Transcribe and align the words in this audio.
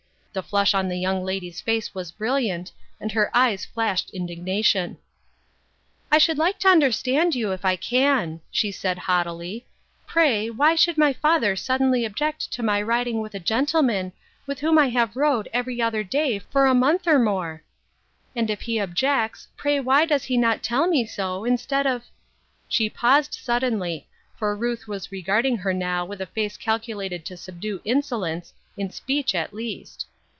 The 0.33 0.41
flush 0.41 0.73
on 0.73 0.87
the 0.87 0.95
young 0.95 1.25
lady's 1.25 1.59
face 1.59 1.93
was 1.93 2.13
brilliant, 2.13 2.71
and 3.01 3.11
her 3.11 3.29
eyes 3.35 3.65
flashed 3.65 4.09
indignation." 4.11 4.97
I 6.11 6.19
should 6.19 6.37
like 6.37 6.57
to 6.59 6.69
understand 6.69 7.35
you 7.35 7.51
if 7.51 7.65
I 7.65 7.75
can," 7.75 8.39
she 8.49 8.71
48 8.71 8.97
UNWELCOME 8.97 8.97
RESPONSIBILITIES. 8.97 9.01
said 9.03 9.11
haughtily." 9.11 9.65
Tray, 10.13 10.49
why 10.49 10.75
should 10.75 10.97
my 10.97 11.11
father 11.11 11.57
suddenly 11.57 12.05
object 12.05 12.49
to 12.53 12.63
my 12.63 12.81
riding 12.81 13.19
with 13.19 13.35
a 13.35 13.41
gentleman 13.41 14.13
with 14.47 14.61
whom 14.61 14.77
I 14.77 14.87
have 14.87 15.17
rode 15.17 15.49
every 15.51 15.81
other 15.81 16.01
day 16.01 16.39
for 16.39 16.65
a 16.65 16.73
month 16.73 17.07
or 17.09 17.19
more? 17.19 17.61
And 18.33 18.49
if 18.49 18.61
he 18.61 18.79
objects, 18.79 19.49
pray 19.57 19.81
why 19.81 20.05
does 20.05 20.23
he 20.23 20.37
not 20.37 20.63
tell 20.63 20.87
me 20.87 21.05
so, 21.05 21.43
instead 21.43 21.85
of"— 21.85 22.05
She 22.69 22.89
paused 22.89 23.33
suddenly, 23.33 24.07
for 24.37 24.55
Ruth 24.55 24.87
was 24.87 25.11
regarding 25.11 25.57
her 25.57 25.73
now 25.73 26.05
with 26.05 26.21
a 26.21 26.25
face 26.25 26.55
calculated 26.55 27.25
to 27.25 27.35
subdue 27.35 27.81
insolence 27.83 28.53
in 28.77 28.91
speech 28.91 29.35
at 29.35 29.53
least. 29.53 30.05